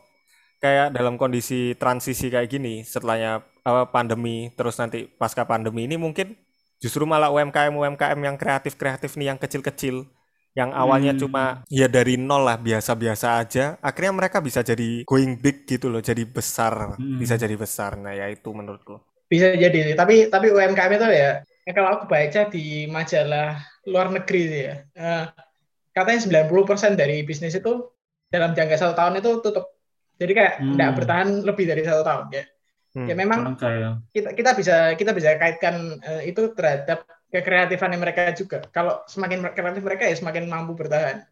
kayak 0.61 0.93
dalam 0.95 1.19
kondisi 1.19 1.75
transisi 1.75 2.31
kayak 2.31 2.47
gini 2.47 2.81
setelahnya 2.81 3.43
apa, 3.61 3.91
pandemi 3.91 4.53
terus 4.55 4.77
nanti 4.79 5.03
pasca 5.09 5.43
pandemi 5.43 5.83
ini 5.85 5.99
mungkin 5.99 6.31
justru 6.79 7.03
malah 7.03 7.27
UMKM 7.33 7.75
UMKM 7.75 8.19
yang 8.23 8.37
kreatif 8.39 8.79
kreatif 8.79 9.17
nih 9.19 9.35
yang 9.35 9.39
kecil-kecil 9.41 10.05
yang 10.55 10.71
awalnya 10.71 11.11
Hmm. 11.11 11.19
cuma 11.27 11.43
ya 11.67 11.91
dari 11.91 12.15
nol 12.15 12.47
lah 12.47 12.55
biasa-biasa 12.55 13.43
aja 13.43 13.75
akhirnya 13.83 14.13
mereka 14.15 14.39
bisa 14.39 14.63
jadi 14.63 15.03
going 15.03 15.35
big 15.43 15.67
gitu 15.67 15.91
loh 15.91 15.99
jadi 15.99 16.23
besar 16.23 16.95
Hmm. 16.95 17.19
bisa 17.19 17.35
jadi 17.35 17.59
besar 17.59 17.99
nah 17.99 18.15
ya 18.15 18.31
itu 18.31 18.47
menurutku 18.55 18.95
Bisa 19.25 19.57
jadi 19.57 19.79
sih. 19.91 19.95
Tapi 19.97 20.29
tapi 20.29 20.53
UMKM 20.53 20.91
itu 20.95 21.07
ya, 21.09 21.31
ya 21.41 21.71
kalau 21.73 21.97
aku 21.97 22.05
baca 22.05 22.41
di 22.49 22.85
majalah 22.85 23.57
luar 23.89 24.07
negeri 24.13 24.41
sih 24.49 24.61
ya. 24.69 24.75
eh, 24.93 25.23
katanya 25.93 26.19
90% 26.21 26.93
dari 26.99 27.23
bisnis 27.25 27.55
itu 27.55 27.89
dalam 28.29 28.53
jangka 28.53 28.75
satu 28.77 28.93
tahun 28.93 29.21
itu 29.21 29.31
tutup. 29.41 29.65
Jadi 30.15 30.31
kayak 30.31 30.53
Hmm. 30.61 30.73
nggak 30.77 30.91
bertahan 30.95 31.29
lebih 31.43 31.65
dari 31.67 31.81
satu 31.83 32.01
tahun 32.03 32.25
ya. 32.31 32.43
Hmm. 32.95 33.07
Ya 33.11 33.15
memang 33.15 33.39
kita 34.13 34.29
kita 34.31 34.51
bisa 34.55 34.75
kita 34.95 35.11
bisa 35.11 35.35
kaitkan 35.35 35.99
eh, 35.99 36.31
itu 36.31 36.55
terhadap 36.55 37.03
kekreatifan 37.33 37.91
mereka 37.99 38.31
juga. 38.31 38.63
Kalau 38.71 39.03
semakin 39.09 39.43
kreatif 39.51 39.83
mereka 39.83 40.07
ya 40.07 40.15
semakin 40.15 40.47
mampu 40.47 40.77
bertahan. 40.77 41.25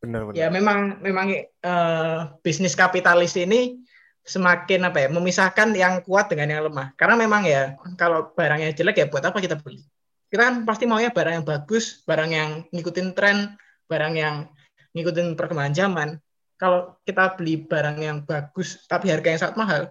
bener-bener 0.00 0.32
Ya 0.40 0.48
memang 0.48 0.96
memang 1.04 1.28
eh, 1.36 2.18
bisnis 2.40 2.72
kapitalis 2.72 3.36
ini 3.36 3.78
semakin 4.24 4.86
apa 4.86 5.06
ya 5.06 5.08
memisahkan 5.08 5.72
yang 5.74 6.04
kuat 6.04 6.30
dengan 6.30 6.52
yang 6.52 6.62
lemah. 6.68 6.92
Karena 6.94 7.14
memang 7.16 7.42
ya 7.46 7.74
kalau 7.96 8.30
barangnya 8.32 8.76
jelek 8.76 8.96
ya 9.00 9.06
buat 9.08 9.24
apa 9.24 9.38
kita 9.40 9.58
beli? 9.58 9.82
Kita 10.30 10.46
kan 10.46 10.54
pasti 10.62 10.86
maunya 10.86 11.10
barang 11.10 11.42
yang 11.42 11.46
bagus, 11.46 12.06
barang 12.06 12.30
yang 12.30 12.50
ngikutin 12.70 13.18
tren, 13.18 13.58
barang 13.90 14.14
yang 14.14 14.46
ngikutin 14.94 15.34
perkembangan 15.34 15.74
zaman. 15.74 16.08
Kalau 16.60 17.00
kita 17.02 17.34
beli 17.40 17.64
barang 17.64 17.96
yang 17.98 18.22
bagus 18.22 18.84
tapi 18.84 19.08
harga 19.08 19.28
yang 19.32 19.40
sangat 19.40 19.56
mahal 19.56 19.82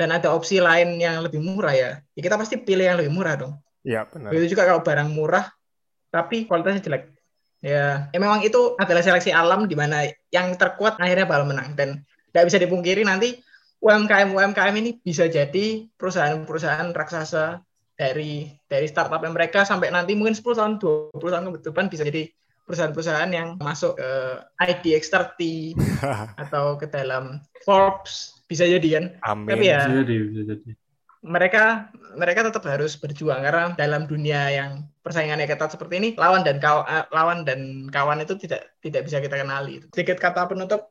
dan 0.00 0.16
ada 0.16 0.32
opsi 0.32 0.58
lain 0.58 0.96
yang 0.96 1.20
lebih 1.20 1.44
murah 1.44 1.76
ya, 1.76 1.90
ya 2.16 2.20
kita 2.24 2.40
pasti 2.40 2.56
pilih 2.56 2.88
yang 2.88 2.96
lebih 2.96 3.12
murah 3.12 3.36
dong. 3.36 3.54
ya 3.84 4.08
benar 4.08 4.32
Begitu 4.32 4.56
juga 4.56 4.64
kalau 4.64 4.80
barang 4.80 5.12
murah 5.12 5.44
tapi 6.08 6.48
kualitasnya 6.48 6.82
jelek. 6.88 7.04
Ya, 7.60 8.08
ya 8.08 8.18
memang 8.18 8.40
itu 8.40 8.72
adalah 8.80 9.04
seleksi 9.04 9.36
alam 9.36 9.68
di 9.68 9.76
mana 9.76 10.08
yang 10.32 10.56
terkuat 10.56 10.96
akhirnya 10.96 11.28
bakal 11.28 11.44
menang 11.44 11.76
dan 11.76 12.00
tidak 12.30 12.44
bisa 12.50 12.58
dipungkiri 12.62 13.02
nanti 13.04 13.38
UMKM 13.80 14.36
UMKM 14.36 14.74
ini 14.76 14.90
bisa 15.00 15.24
jadi 15.26 15.88
perusahaan-perusahaan 15.96 16.92
raksasa 16.92 17.64
dari 17.96 18.48
dari 18.68 18.86
startup 18.88 19.20
yang 19.20 19.36
mereka 19.36 19.64
sampai 19.64 19.92
nanti 19.92 20.16
mungkin 20.16 20.32
10 20.32 20.44
tahun 20.56 20.72
20 20.80 21.16
tahun 21.16 21.44
ke 21.60 21.68
depan 21.68 21.86
bisa 21.92 22.04
jadi 22.04 22.28
perusahaan-perusahaan 22.64 23.30
yang 23.34 23.58
masuk 23.58 23.98
ke 23.98 24.10
IDX30 24.62 25.40
atau 26.46 26.78
ke 26.78 26.86
dalam 26.86 27.42
Forbes 27.66 28.40
bisa 28.46 28.64
jadi 28.64 28.88
kan 29.00 29.04
amin 29.26 29.52
Tapi 29.52 29.64
ya, 29.68 29.80
Bisa 29.84 29.94
jadi, 30.06 30.16
bisa 30.28 30.42
jadi. 30.54 30.70
mereka 31.20 31.64
mereka 32.16 32.40
tetap 32.48 32.64
harus 32.64 32.96
berjuang 32.96 33.44
karena 33.44 33.76
dalam 33.76 34.08
dunia 34.08 34.48
yang 34.48 34.86
persaingannya 35.04 35.44
ketat 35.44 35.76
seperti 35.76 35.94
ini 36.00 36.08
lawan 36.16 36.40
dan 36.46 36.56
kawan 36.62 36.84
lawan 37.12 37.44
dan 37.44 37.90
kawan 37.92 38.22
itu 38.24 38.36
tidak 38.40 38.72
tidak 38.80 39.04
bisa 39.04 39.20
kita 39.20 39.36
kenali. 39.36 39.84
Sedikit 39.92 40.16
kata 40.16 40.48
penutup 40.48 40.88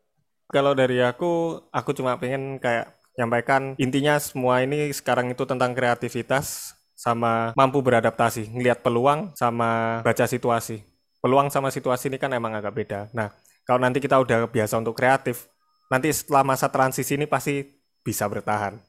Kalau 0.49 0.73
dari 0.73 0.97
aku, 0.97 1.61
aku 1.69 1.93
cuma 1.93 2.17
pengen 2.17 2.57
kayak 2.57 2.97
nyampaikan 3.13 3.77
intinya 3.77 4.17
semua 4.17 4.65
ini 4.65 4.89
sekarang 4.89 5.29
itu 5.29 5.45
tentang 5.45 5.77
kreativitas 5.77 6.73
sama 6.97 7.53
mampu 7.53 7.85
beradaptasi, 7.85 8.49
ngelihat 8.49 8.81
peluang 8.81 9.29
sama 9.37 10.01
baca 10.01 10.25
situasi. 10.25 10.81
Peluang 11.21 11.53
sama 11.53 11.69
situasi 11.69 12.09
ini 12.09 12.17
kan 12.17 12.33
emang 12.33 12.57
agak 12.57 12.73
beda. 12.73 13.13
Nah, 13.13 13.29
kalau 13.61 13.77
nanti 13.77 14.01
kita 14.01 14.17
udah 14.17 14.49
biasa 14.49 14.81
untuk 14.81 14.97
kreatif, 14.97 15.45
nanti 15.93 16.09
setelah 16.09 16.41
masa 16.41 16.65
transisi 16.65 17.13
ini 17.13 17.29
pasti 17.29 17.61
bisa 18.01 18.25
bertahan. 18.25 18.81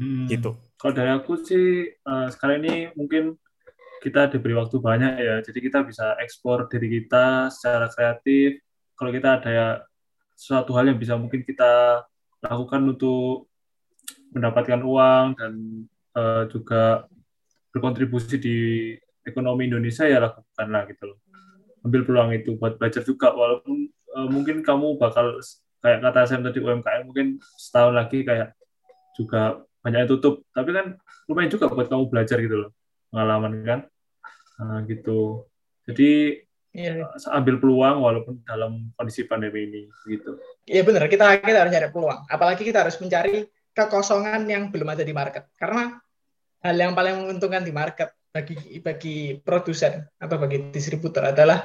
Hmm. 0.00 0.32
Gitu. 0.32 0.56
Kalau 0.80 0.94
dari 0.96 1.12
aku 1.12 1.44
sih 1.44 1.92
eh, 1.92 2.26
sekarang 2.32 2.64
ini 2.64 2.88
mungkin 2.96 3.36
kita 4.00 4.32
diberi 4.32 4.56
waktu 4.56 4.80
banyak 4.80 5.12
ya, 5.20 5.34
jadi 5.44 5.58
kita 5.60 5.78
bisa 5.84 6.16
ekspor 6.22 6.70
diri 6.72 7.02
kita 7.02 7.52
secara 7.52 7.92
kreatif. 7.92 8.64
Kalau 8.96 9.10
kita 9.12 9.28
ada 9.42 9.50
ya 9.50 9.68
suatu 10.38 10.70
hal 10.78 10.94
yang 10.94 10.98
bisa 11.02 11.18
mungkin 11.18 11.42
kita 11.42 12.06
lakukan 12.38 12.86
untuk 12.86 13.50
mendapatkan 14.30 14.78
uang 14.86 15.26
dan 15.34 15.52
eh, 16.14 16.42
juga 16.54 17.10
berkontribusi 17.74 18.38
di 18.38 18.58
ekonomi 19.26 19.66
Indonesia 19.66 20.06
ya 20.06 20.22
lakukanlah 20.22 20.86
gitu 20.86 21.10
loh. 21.10 21.18
Ambil 21.82 22.06
peluang 22.06 22.30
itu 22.38 22.54
buat 22.54 22.78
belajar 22.78 23.02
juga. 23.02 23.34
Walaupun 23.34 23.90
eh, 23.90 24.28
mungkin 24.30 24.62
kamu 24.62 24.94
bakal 25.02 25.42
kayak 25.82 26.06
kata 26.06 26.30
Sam 26.30 26.46
tadi 26.46 26.62
UMKM 26.62 27.02
mungkin 27.10 27.42
setahun 27.58 27.94
lagi 27.98 28.22
kayak 28.22 28.54
juga 29.18 29.66
banyak 29.82 30.06
yang 30.06 30.10
tutup. 30.14 30.46
Tapi 30.54 30.70
kan 30.70 30.86
lumayan 31.26 31.50
juga 31.50 31.66
buat 31.66 31.90
kamu 31.90 32.06
belajar 32.06 32.38
gitu 32.38 32.56
loh 32.62 32.70
pengalaman 33.10 33.52
kan? 33.66 33.80
Nah, 34.58 34.78
gitu. 34.86 35.48
Jadi 35.88 36.42
Iya, 36.76 37.08
ambil 37.32 37.56
peluang 37.58 38.04
walaupun 38.04 38.44
dalam 38.44 38.92
kondisi 38.92 39.24
pandemi 39.24 39.64
ini 39.64 39.82
gitu 40.04 40.36
iya 40.68 40.84
benar 40.84 41.08
kita 41.08 41.40
kita 41.40 41.64
harus 41.64 41.72
cari 41.72 41.88
peluang. 41.88 42.28
Apalagi 42.28 42.62
kita 42.62 42.84
harus 42.84 43.00
mencari 43.00 43.48
kekosongan 43.72 44.44
yang 44.44 44.68
belum 44.68 44.92
ada 44.92 45.02
di 45.02 45.16
market. 45.16 45.48
Karena 45.56 45.96
hal 46.60 46.76
yang 46.76 46.92
paling 46.92 47.24
menguntungkan 47.24 47.64
di 47.64 47.72
market 47.72 48.12
bagi 48.28 48.82
bagi 48.84 49.40
produsen 49.40 50.04
atau 50.20 50.36
bagi 50.36 50.68
distributor 50.68 51.32
adalah 51.32 51.64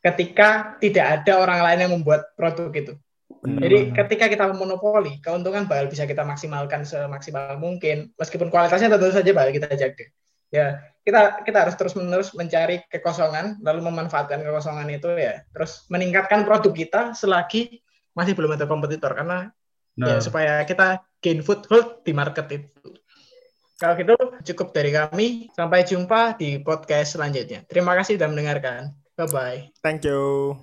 ketika 0.00 0.80
tidak 0.80 1.22
ada 1.22 1.42
orang 1.42 1.60
lain 1.60 1.78
yang 1.84 1.92
membuat 2.00 2.32
produk 2.38 2.72
itu. 2.72 2.94
Benar. 3.28 3.60
Jadi 3.68 3.78
ketika 3.92 4.26
kita 4.32 4.44
monopoli, 4.56 5.20
keuntungan 5.20 5.68
bakal 5.68 5.86
bisa 5.92 6.08
kita 6.08 6.24
maksimalkan 6.24 6.82
semaksimal 6.88 7.60
mungkin, 7.60 8.10
meskipun 8.16 8.48
kualitasnya 8.48 8.88
tentu 8.88 9.12
saja 9.12 9.30
bakal 9.36 9.50
kita 9.52 9.68
jaga. 9.76 10.06
Ya, 10.48 10.80
kita 11.08 11.40
kita 11.40 11.64
harus 11.64 11.74
terus 11.80 11.96
menerus 11.96 12.36
mencari 12.36 12.84
kekosongan, 12.92 13.64
lalu 13.64 13.88
memanfaatkan 13.88 14.44
kekosongan 14.44 14.92
itu 14.92 15.08
ya, 15.16 15.40
terus 15.56 15.88
meningkatkan 15.88 16.44
produk 16.44 16.72
kita 16.76 17.02
selagi 17.16 17.80
masih 18.12 18.36
belum 18.36 18.60
ada 18.60 18.68
kompetitor 18.68 19.16
karena 19.16 19.48
ya 19.96 20.14
Nah, 20.14 20.22
supaya 20.22 20.62
kita 20.62 21.02
gain 21.18 21.42
foothold 21.42 22.06
di 22.06 22.14
market 22.14 22.46
itu. 22.54 22.94
Kalau 23.78 23.94
gitu 23.98 24.14
cukup 24.54 24.74
dari 24.74 24.90
kami. 24.94 25.26
Sampai 25.54 25.86
jumpa 25.86 26.38
di 26.38 26.62
podcast 26.62 27.18
selanjutnya. 27.18 27.66
Terima 27.66 27.98
kasih 27.98 28.18
sudah 28.18 28.30
mendengarkan. 28.30 28.94
Bye 29.18 29.26
bye. 29.30 29.58
Thank 29.82 30.06
you. 30.06 30.54